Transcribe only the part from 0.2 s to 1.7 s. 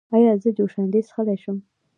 زه جوشاندې څښلی شم؟